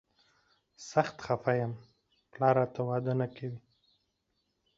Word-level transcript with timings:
سخت 0.89 1.17
خفه 1.25 1.53
یم، 1.59 1.73
پلار 2.31 2.53
راته 2.59 2.81
واده 2.89 3.13
نه 3.21 3.27
کوي. 3.35 3.57